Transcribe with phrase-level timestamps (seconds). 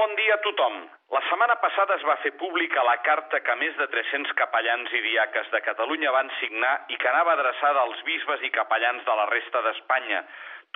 [0.00, 0.76] bon dia a tothom.
[1.12, 5.00] La setmana passada es va fer pública la carta que més de 300 capellans i
[5.04, 9.26] diaques de Catalunya van signar i que anava adreçada als bisbes i capellans de la
[9.28, 10.22] resta d'Espanya,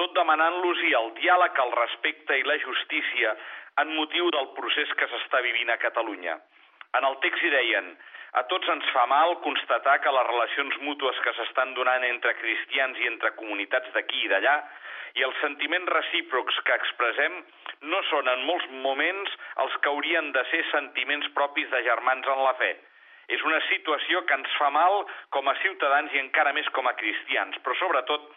[0.01, 3.33] tot demanant-los-hi el diàleg, el respecte i la justícia
[3.81, 6.37] en motiu del procés que s'està vivint a Catalunya.
[6.99, 7.95] En el text hi deien
[8.35, 12.98] a tots ens fa mal constatar que les relacions mútues que s'estan donant entre cristians
[12.98, 14.56] i entre comunitats d'aquí i d'allà
[15.14, 17.37] i els sentiments recíprocs que expressem
[17.92, 22.42] no són en molts moments els que haurien de ser sentiments propis de germans en
[22.48, 22.73] la fe.
[23.28, 25.05] És una situació que ens fa mal
[25.37, 28.28] com a ciutadans i encara més com a cristians, però sobretot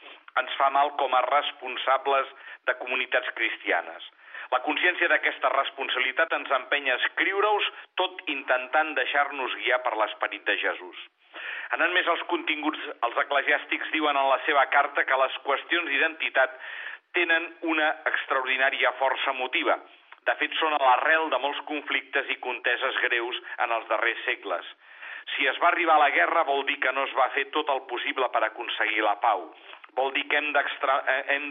[0.42, 2.32] ens fa mal com a responsables
[2.68, 4.08] de comunitats cristianes.
[4.54, 7.68] La consciència d'aquesta responsabilitat ens empenya a escriure-us
[8.00, 11.02] tot intentant deixar-nos guiar per l'esperit de Jesús.
[11.76, 16.56] Anant més als continguts, els eclesiàstics diuen en la seva carta que les qüestions d'identitat
[17.18, 19.78] tenen una extraordinària força motiva.
[20.28, 24.76] De fet, són a l'arrel de molts conflictes i conteses greus en els darrers segles.
[25.36, 27.70] Si es va arribar a la guerra vol dir que no es va fer tot
[27.74, 29.50] el possible per aconseguir la pau
[29.98, 30.52] vol dir que hem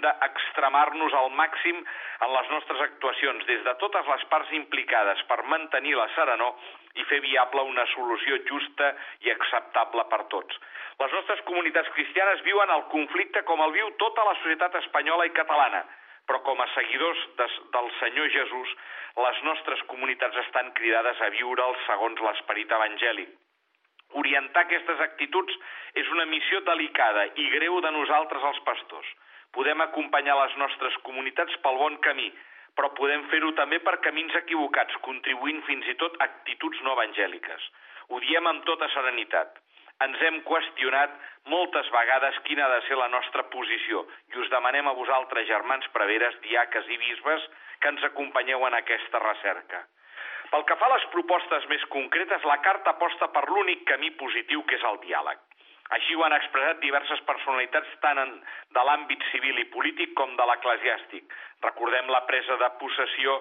[0.05, 5.97] d'extremar-nos al màxim en les nostres actuacions, des de totes les parts implicades, per mantenir
[5.99, 6.55] la serenor
[6.95, 8.93] i fer viable una solució justa
[9.27, 10.63] i acceptable per tots.
[11.03, 15.35] Les nostres comunitats cristianes viuen el conflicte com el viu tota la societat espanyola i
[15.37, 15.83] catalana,
[16.27, 18.77] però com a seguidors des, del Senyor Jesús,
[19.25, 23.35] les nostres comunitats estan cridades a viure'l segons l'esperit evangèlic
[24.15, 25.55] Orientar aquestes actituds
[26.01, 29.09] és una missió delicada i greu de nosaltres els pastors.
[29.57, 32.29] Podem acompanyar les nostres comunitats pel bon camí,
[32.77, 37.71] però podem fer-ho també per camins equivocats, contribuint fins i tot a actituds no evangèliques.
[38.09, 39.59] Ho diem amb tota serenitat.
[40.05, 41.13] Ens hem qüestionat
[41.49, 44.03] moltes vegades quina ha de ser la nostra posició
[44.35, 47.47] i us demanem a vosaltres, germans preveres, diaques i bisbes,
[47.81, 49.85] que ens acompanyeu en aquesta recerca.
[50.51, 54.63] Pel que fa a les propostes més concretes, la carta aposta per l'únic camí positiu
[54.69, 55.41] que és el diàleg.
[55.97, 58.33] Així ho han expressat diverses personalitats tant en,
[58.75, 61.35] de l'àmbit civil i polític com de l'eclesiàstic.
[61.63, 63.41] Recordem la presa de possessió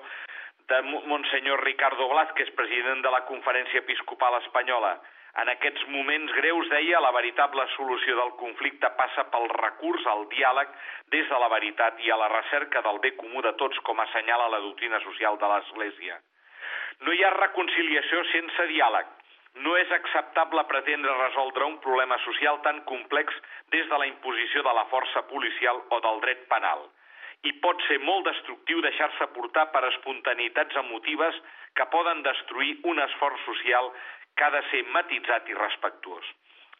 [0.69, 4.95] de Monsenyor Ricardo Blázquez, president de la Conferència Episcopal Espanyola.
[5.41, 10.71] En aquests moments greus, deia, la veritable solució del conflicte passa pel recurs al diàleg
[11.15, 14.47] des de la veritat i a la recerca del bé comú de tots, com assenyala
[14.53, 16.21] la doctrina social de l'Església.
[17.03, 19.11] No hi ha reconciliació sense diàleg.
[19.65, 23.35] No és acceptable pretendre resoldre un problema social tan complex
[23.75, 26.87] des de la imposició de la força policial o del dret penal.
[27.43, 31.35] I pot ser molt destructiu deixar-se portar per espontaneïtats emotives
[31.75, 33.91] que poden destruir un esforç social
[34.35, 36.33] que ha de ser matitzat i respectuós.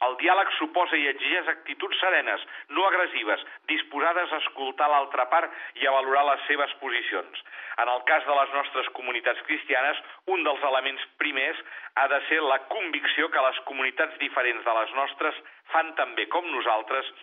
[0.04, 2.42] El diàleg suposa i exigeix actituds serenes,
[2.76, 7.44] no agressives, disposades a escoltar l'altra part i a valorar les seves posicions.
[7.84, 10.02] En el cas de les nostres comunitats cristianes,
[10.36, 11.62] un dels elements primers
[11.96, 15.40] ha de ser la convicció que les comunitats diferents de les nostres
[15.72, 17.14] fan també com nosaltres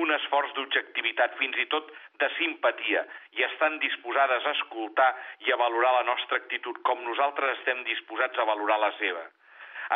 [0.00, 3.04] un esforç d'objectivitat, fins i tot de simpatia,
[3.36, 5.10] i estan disposades a escoltar
[5.44, 9.28] i a valorar la nostra actitud com nosaltres estem disposats a valorar la seva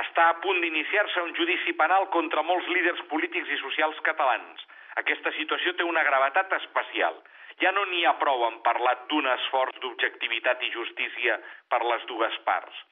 [0.02, 4.64] està a punt d'iniciar-se un judici penal contra molts líders polítics i socials catalans.
[5.00, 7.16] Aquesta situació té una gravetat especial.
[7.62, 11.38] Ja no n'hi ha prou en parlar d'un esforç d'objectivitat i justícia
[11.72, 12.82] per les dues parts.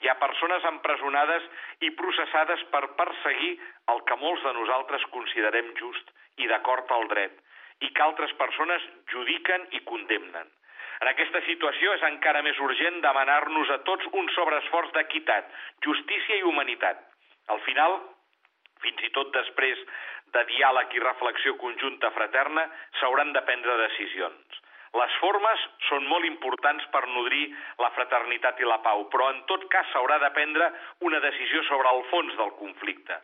[0.00, 1.48] Hi ha persones empresonades
[1.86, 3.52] i processades per perseguir
[3.92, 7.36] el que molts de nosaltres considerem just i d'acord al dret,
[7.84, 10.48] i que altres persones judiquen i condemnen.
[11.00, 15.46] En aquesta situació és encara més urgent demanar-nos a tots un sobreesforç d'equitat,
[15.86, 17.00] justícia i humanitat.
[17.48, 17.96] Al final,
[18.84, 19.80] fins i tot després
[20.34, 22.66] de diàleg i reflexió conjunta fraterna,
[23.00, 24.60] s'hauran de prendre decisions.
[24.98, 27.44] Les formes són molt importants per nodrir
[27.78, 30.66] la fraternitat i la pau, però en tot cas s'haurà de prendre
[31.06, 33.20] una decisió sobre el fons del conflicte.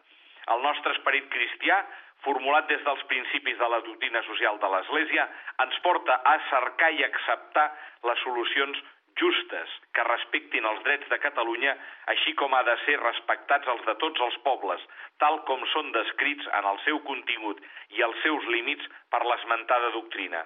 [0.54, 1.80] El nostre esperit cristià
[2.24, 5.28] formulat des dels principis de la doctrina social de l'Església,
[5.64, 7.66] ens porta a cercar i acceptar
[8.08, 8.82] les solucions
[9.20, 11.72] justes que respectin els drets de Catalunya,
[12.12, 14.82] així com ha de ser respectats els de tots els pobles,
[15.22, 17.62] tal com són descrits en el seu contingut
[17.96, 20.44] i els seus límits per l'esmentada doctrina.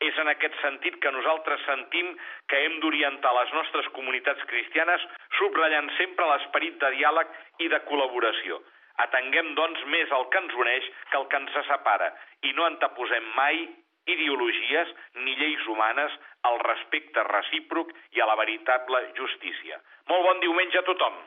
[0.00, 2.12] És en aquest sentit que nosaltres sentim
[2.48, 5.04] que hem d'orientar les nostres comunitats cristianes
[5.40, 7.32] subratllant sempre l'esperit de diàleg
[7.66, 8.60] i de col·laboració,
[9.04, 12.10] Atenguem, doncs, més el que ens uneix que el que ens separa
[12.48, 13.62] i no anteposem mai
[14.08, 16.14] ideologies ni lleis humanes
[16.50, 19.78] al respecte recíproc i a la veritable justícia.
[20.08, 21.22] Molt bon diumenge a tothom!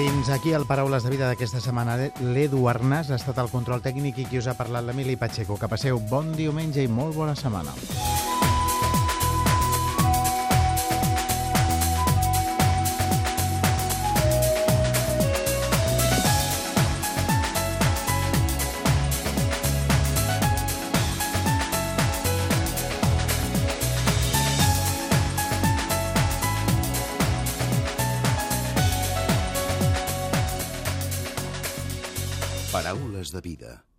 [0.00, 1.98] Fins aquí el Paraules de Vida d'aquesta setmana.
[2.24, 5.60] L'Edu Arnàs ha estat el control tècnic i qui us ha parlat l'Emili Pacheco.
[5.60, 7.76] Que passeu bon diumenge i molt bona setmana.
[32.70, 33.89] Paraules de vida.